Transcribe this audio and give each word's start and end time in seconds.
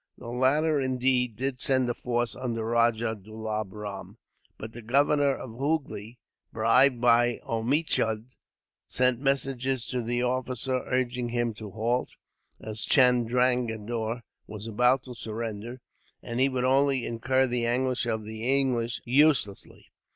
The 0.17 0.29
latter, 0.29 0.81
indeed, 0.81 1.35
did 1.35 1.61
send 1.61 1.87
a 1.87 1.93
force 1.93 2.35
under 2.35 2.65
Rajah 2.65 3.17
Dulab 3.23 3.71
Ram, 3.71 4.17
but 4.57 4.73
the 4.73 4.81
governor 4.81 5.35
of 5.35 5.51
Hoogly, 5.51 6.17
bribed 6.51 6.99
by 6.99 7.39
Omichund, 7.43 8.33
sent 8.87 9.19
messages 9.19 9.85
to 9.89 10.01
this 10.01 10.23
officer 10.23 10.81
urging 10.87 11.29
him 11.29 11.53
to 11.53 11.69
halt, 11.69 12.09
as 12.59 12.83
Chandranagore 12.83 14.23
was 14.47 14.65
about 14.65 15.03
to 15.03 15.13
surrender, 15.13 15.81
and 16.23 16.39
he 16.39 16.49
would 16.49 16.65
only 16.65 17.05
incur 17.05 17.45
the 17.45 17.67
anger 17.67 17.93
of 18.09 18.23
the 18.23 18.43
English, 18.59 19.01
uselessly. 19.05 19.91